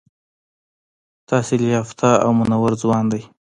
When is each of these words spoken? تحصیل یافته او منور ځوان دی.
تحصیل 1.29 1.61
یافته 1.75 2.09
او 2.23 2.29
منور 2.39 2.71
ځوان 2.81 3.05
دی. 3.11 3.21